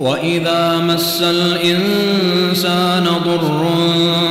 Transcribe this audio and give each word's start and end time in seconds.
وإذا 0.00 0.78
مس 0.78 1.22
الإنسان 1.22 3.06
ضر 3.24 3.68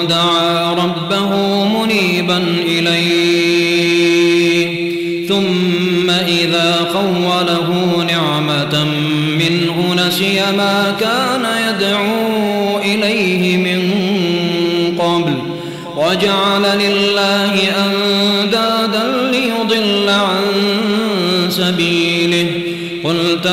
دعا 0.09 0.73
ربه 0.73 1.65
منيبا 1.65 2.37
إليه. 2.65 4.15
ثم 5.27 6.09
إذا 6.09 6.87
خوله 6.93 8.03
نعمة 8.07 8.85
منه 9.39 9.95
نسي 9.95 10.41
ما 10.57 10.95
كان 10.99 11.45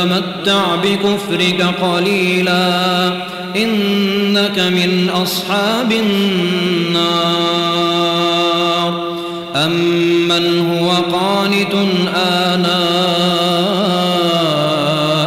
تمتع 0.03 0.63
بكفرك 0.77 1.63
قليلا 1.83 3.09
إنك 3.57 4.59
من 4.59 5.11
أصحاب 5.23 5.93
النار. 5.93 7.03
أمن 9.57 10.71
هو 10.71 10.91
قانت 10.91 11.75
آناء 12.17 12.73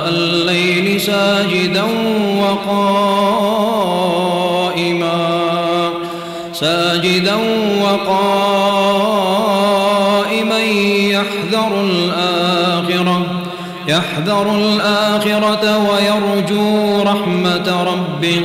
الليل 0.09 1.01
ساجدا 1.01 1.83
وقائما. 2.41 2.89
ساجدا 6.53 7.35
وقائما. 7.81 9.24
يحذر 13.87 14.57
الآخرة 14.57 15.77
ويرجو 15.77 17.01
رحمة 17.01 17.83
ربه. 17.83 18.41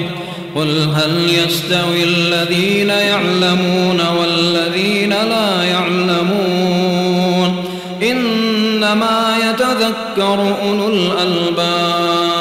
قل 0.56 0.88
هل 0.94 1.28
يستوي 1.28 2.04
الذين 2.04 2.90
يعلمون 2.90 4.00
والذين 4.20 5.10
لا 5.10 5.64
يعلمون؟ 5.64 7.64
إنما 8.02 9.36
يتذكر 9.50 10.54
أولو 10.62 10.88
الألباب. 10.88 12.40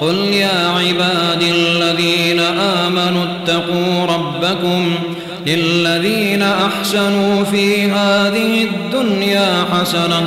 قل 0.00 0.16
يا 0.16 0.68
عبادي 0.78 1.50
الذين 1.50 2.40
آمنوا 2.40 3.24
اتقوا 3.24 4.06
ربكم 4.06 4.94
للذين 5.46 6.42
أحسنوا 6.42 7.44
في 7.44 7.90
هذه 7.90 8.64
الدنيا 8.64 9.64
حسنة 9.72 10.26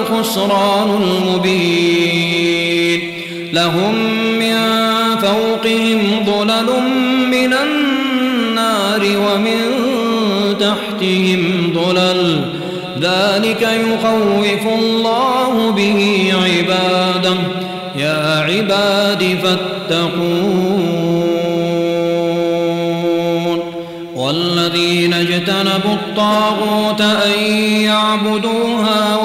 الخسران 0.11 1.01
المبين. 1.03 3.01
لهم 3.53 3.95
من 4.39 4.55
فوقهم 5.21 6.01
ظلل 6.25 6.81
من 7.31 7.53
النار 7.53 9.01
ومن 9.01 9.61
تحتهم 10.59 11.73
ظلل. 11.73 12.41
ذلك 13.01 13.61
يخوف 13.61 14.73
الله 14.79 15.71
به 15.71 16.33
عباده. 16.43 17.37
يا 17.97 18.39
عباد 18.39 19.37
فاتقون. 19.43 21.21
والذين 24.15 25.13
اجتنبوا 25.13 25.93
الطاغوت 25.93 27.01
أن 27.01 27.43
يعبدوها 27.81 29.15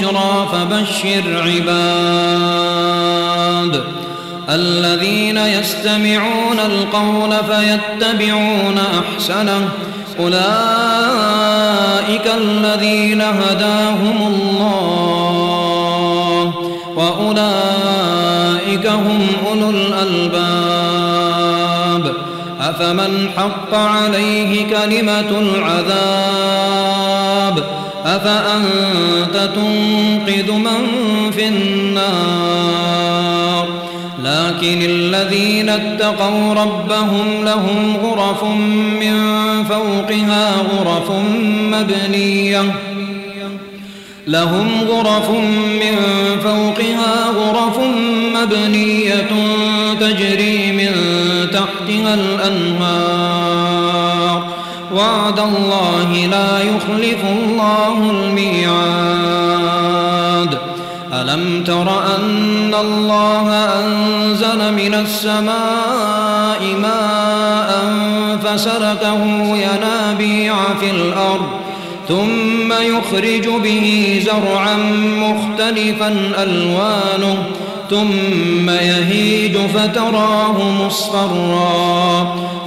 البشرى 0.00 0.48
فبشر 0.52 1.24
عباد. 1.46 1.74
الذين 4.48 5.36
يستمعون 5.36 6.58
القول 6.58 7.30
فيتبعون 7.30 8.78
أحسنه. 8.78 9.68
أولئك 10.20 10.40
الذين 12.36 13.20
هداهم 13.20 14.34
الله. 14.34 14.94
وأولئك 16.96 18.86
هم 18.86 19.26
أولو 19.46 19.70
الألباب. 19.70 20.40
أفمن 22.60 23.30
حق 23.36 23.74
عليه 23.74 24.66
كلمة 24.66 25.38
العذاب؟ 25.38 26.50
أفأنت 28.04 29.50
تنقذ 29.54 30.52
من 30.52 30.86
في 31.30 31.48
النار؟ 31.48 33.00
لكن 34.24 34.82
الذين 34.82 35.68
اتقوا 35.68 36.54
ربهم 36.54 37.44
لهم 37.44 37.96
غرف 37.96 38.44
من 39.00 39.14
فوقها 39.64 40.52
غرف 40.56 41.10
مبنية. 41.70 42.62
لهم 44.26 44.68
غرف 44.88 45.30
من 45.80 45.96
فوقها 46.42 47.26
غرف 47.36 47.78
مبنية 48.34 49.30
تجري 50.00 50.72
من 50.72 50.90
تحتها 51.52 52.14
الأنهار. 52.14 53.49
وعد 54.94 55.38
الله 55.38 56.26
لا 56.26 56.62
يخلف 56.62 57.24
الله 57.24 58.10
الميعاد. 58.10 59.50
ألم 61.12 61.64
تر 61.64 62.16
أن 62.16 62.74
الله 62.74 63.68
أنزل 63.80 64.72
من 64.72 64.94
السماء 64.94 66.62
ماء 66.82 67.70
فسلكه 68.44 69.22
ينابيع 69.56 70.54
في 70.80 70.90
الأرض 70.90 71.48
ثم 72.08 72.72
يخرج 72.72 73.48
به 73.62 74.22
زرعا 74.24 74.76
مختلفا 75.18 76.32
ألوانه 76.42 77.38
ثم 77.90 78.70
يهيج 78.70 79.56
فتراه 79.56 80.56
مصفرا. 80.86 82.36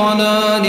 ضلال 0.00 0.64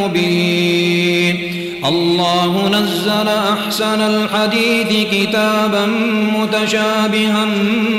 مبين. 0.00 1.36
الله 1.84 2.68
نزل 2.68 3.28
أحسن 3.28 4.00
الحديث 4.00 4.90
كتابا 5.12 5.86
متشابها 6.38 7.46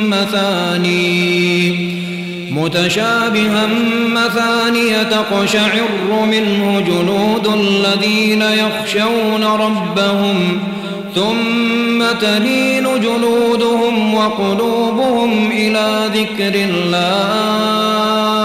مثاني. 0.04 1.36
متشابها 2.52 3.68
مثانية 4.08 5.04
تقشعر 5.04 5.90
منه 6.32 6.84
جلود 6.88 7.48
الذين 7.54 8.42
يخشون 8.42 9.44
ربهم 9.44 10.60
ثم 11.16 12.04
تلين 12.22 12.84
جلودهم 12.84 14.14
وقلوبهم 14.14 15.52
إلى 15.52 16.10
ذكر 16.14 16.54
الله. 16.70 18.45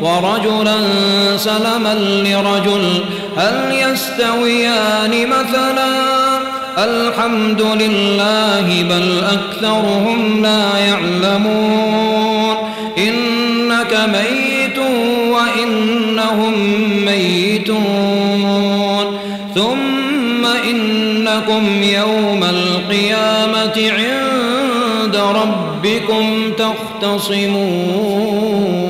ورجلا 0.00 0.76
سلما 1.36 1.94
لرجل 1.94 3.04
هل 3.36 3.72
يستويان 3.72 5.28
مثلا؟ 5.28 6.10
الحمد 6.78 7.62
لله 7.62 8.84
بل 8.90 9.24
أكثرهم 9.24 10.42
لا 10.42 10.78
يعلمون. 10.78 12.56
إنك 12.98 14.08
ميت 14.12 14.78
وإنهم 15.28 16.54
ميتون. 17.04 19.18
ثم 19.54 20.46
إنكم 20.70 21.82
يوم 21.82 22.44
القيامة 22.44 23.92
عند 23.92 25.16
ربكم 25.16 26.52
تختصمون. 26.58 28.89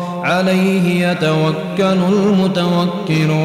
عليه 0.23 1.11
يتوكل 1.11 1.99
المتوكلون. 2.13 3.41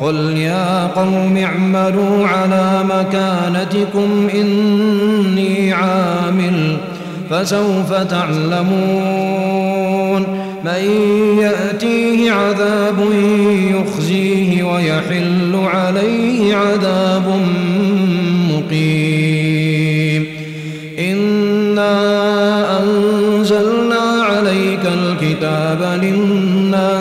قل 0.00 0.36
يا 0.36 0.86
قوم 0.86 1.36
اعملوا 1.36 2.26
على 2.26 2.84
مكانتكم 2.84 4.28
إني 4.34 5.72
عامل 5.72 6.76
فسوف 7.30 7.92
تعلمون. 7.92 9.22
من 10.64 10.84
يأتيه 11.38 12.32
عذاب 12.32 12.98
يخزيه 13.74 14.62
ويحل 14.62 15.56
عليه 15.74 16.56
عذاب 16.56 17.40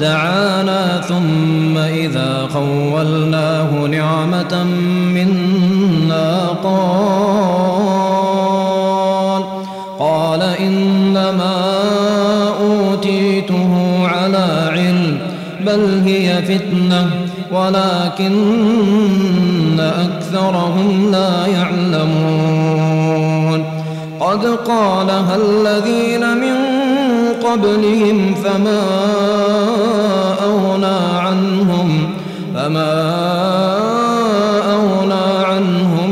دعانا 0.00 1.00
ثم 1.00 1.78
إذا 1.78 2.48
خولناه 2.54 3.86
نعمة 3.86 4.64
منا 5.14 6.46
قال 6.64 7.48
قال 9.98 10.42
إنما 10.42 11.56
أوتيته 12.60 14.02
على 14.06 14.70
علم 14.72 15.18
بل 15.66 16.02
هي 16.04 16.42
فتنة 16.42 17.10
ولكن 17.52 18.30
أكثرهم 19.80 21.10
لا 21.12 21.46
يعلمون. 21.46 22.98
قد 24.20 24.46
قالها 24.46 25.36
الذين 25.36 26.36
من 26.36 26.67
قبلهم 27.52 28.34
فما 28.34 28.82
أغنى 30.44 31.18
عنهم 31.18 32.10
فما 32.54 32.94
أغنى 34.74 35.44
عنهم 35.44 36.10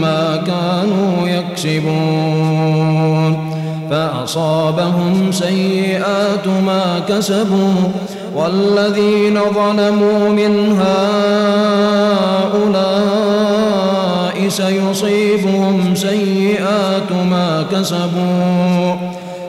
ما 0.00 0.36
كانوا 0.46 1.28
يكسبون. 1.28 2.76
فأصابهم 3.90 5.32
سيئات 5.32 6.46
ما 6.66 7.00
كسبوا 7.08 7.74
والذين 8.34 9.40
ظلموا 9.54 10.28
من 10.28 10.80
هؤلاء 10.80 11.56
سيصيبهم 14.48 15.94
سيئات 15.94 17.12
ما 17.30 17.64
كسبوا. 17.72 18.95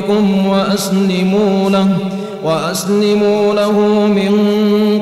ربكم 0.00 0.46
وأسلموا 0.46 1.70
له 1.70 1.88
وأسلموا 2.44 3.54
له 3.54 3.72
من 4.06 4.34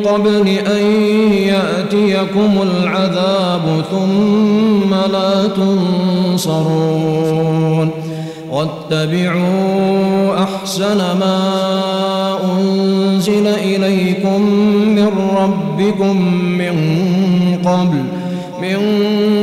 قبل 0.04 0.48
أن 0.48 0.84
يأتيكم 1.32 2.50
العذاب 2.62 3.84
ثم 3.90 4.94
لا 5.12 5.48
تنصرون. 6.36 7.90
واتبعوا 8.50 10.34
أحسن 10.42 10.98
ما 10.98 11.38
أنزل 12.58 13.46
إليكم 13.46 14.42
من 14.96 15.10
ربكم 15.36 16.16
من 16.58 16.76
قبل 17.64 18.02
من 18.62 18.78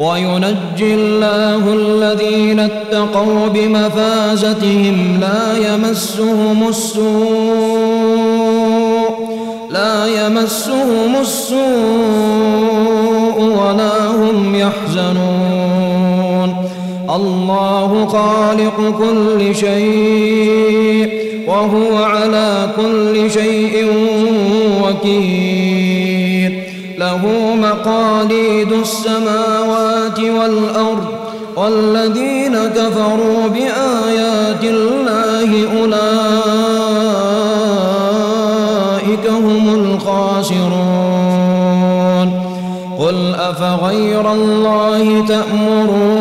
وينجي 0.00 0.94
الله 0.94 1.74
الذين 1.74 2.60
اتقوا 2.60 3.48
بمفازتهم 3.48 5.20
لا 5.20 5.72
يمسهم 5.72 6.68
السوء 6.68 7.10
لا 9.70 10.06
يمسهم 10.06 11.16
السوء 11.20 11.60
ولا 13.40 14.06
هم 14.06 14.54
يحزنون. 14.54 16.54
الله 17.14 18.06
خالق 18.06 18.98
كل 18.98 19.54
شيء 19.54 21.10
وهو 21.46 21.96
على 21.96 22.68
كل 22.76 23.30
شيء 23.30 23.86
وكيل. 24.82 26.62
له 26.98 27.54
مقاليد 27.62 28.72
السماوات 28.72 29.49
والذين 31.60 32.56
كفروا 32.76 33.48
بآيات 33.48 34.64
الله 34.64 35.50
أولئك 35.80 36.00
هم 39.30 39.74
الخاسرون. 39.74 40.70
قل 42.98 43.34
أفغير 43.34 44.32
الله 44.32 45.24
تأمروني 45.28 46.14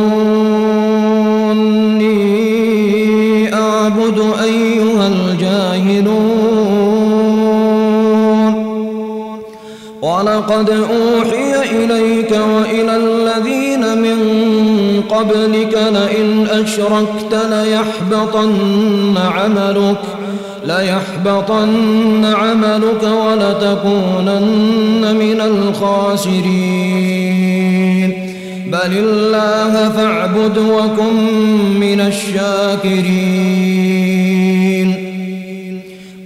أعبد 3.54 4.20
أيها 4.44 5.08
الجاهلون. 5.08 6.60
ولقد 10.02 10.70
أوحي 10.70 11.50
إليك 11.72 12.32
وإلى 12.32 12.96
الذين 12.96 13.98
من 13.98 14.20
قبلك 15.10 15.74
لئن 15.94 16.48
أشركت 16.52 17.34
ليحبطن 17.52 19.18
عملك 19.18 20.02
ليحبطن 20.66 22.26
عملك 22.26 23.04
ولتكونن 23.04 24.36
من 25.16 25.42
الخاسرين. 25.42 26.90
بل 28.68 28.94
الله 28.98 29.90
فاعبد 29.90 30.58
وكن 30.58 31.16
من 31.80 32.02
الشاكرين. 32.02 33.40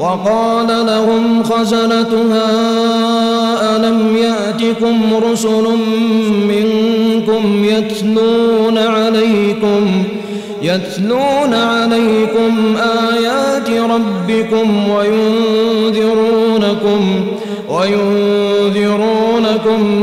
وقال 0.00 0.86
لهم 0.86 1.42
خزنتها 1.42 2.50
ألم 3.76 4.16
يأتكم 4.16 5.00
رسل 5.30 5.64
منكم 6.48 7.64
يتلون 7.64 8.78
عليكم 8.78 10.04
يتلون 10.62 11.54
عليكم 11.54 12.76
آيات 13.12 13.70
ربكم 13.90 14.88
وينذرونكم 14.90 16.40
وينذرونكم 17.68 18.86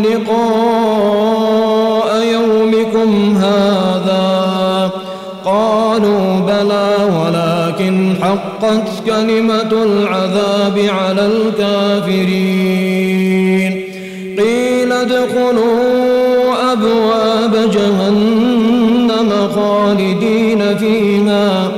لقاء 0.04 1.68
يومكم 2.34 3.38
هذا. 3.38 4.47
حقت 8.22 8.88
كلمة 9.06 9.72
العذاب 9.84 10.80
على 10.90 11.26
الكافرين. 11.26 12.58
قيل 14.38 14.92
ادخلوا 14.92 16.74
أبواب 16.74 17.72
جهنم 17.72 19.30
خالدين 19.56 20.78
فيها 20.78 21.72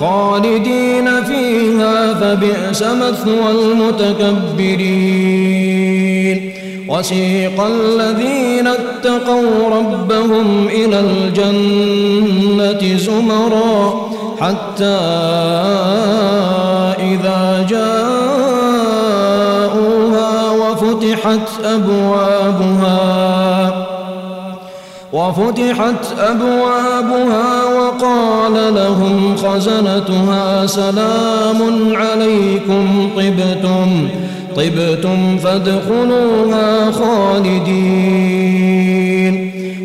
خالدين 0.00 1.24
فيها 1.24 2.14
فبئس 2.14 2.82
مثوى 2.82 3.50
المتكبرين. 3.50 4.96
وسيق 6.88 7.60
الذين 7.64 8.66
اتقوا 8.66 9.70
ربهم 9.78 10.68
إلى 10.68 11.00
الجنة 11.00 12.82
زمرا. 12.96 14.06
حتى 14.40 14.98
إذا 16.98 17.66
جاءوها 17.70 18.30
وفتحت 20.50 21.48
أبوابها 21.64 23.06
وفتحت 25.12 26.04
أبوابها 26.18 27.64
وقال 27.78 28.74
لهم 28.74 29.36
خزنتها 29.36 30.66
سلام 30.66 31.60
عليكم 31.96 33.10
طبتم 33.16 34.08
طبتم 34.56 35.38
فادخلوها 35.38 36.92
خالدين. 36.92 38.56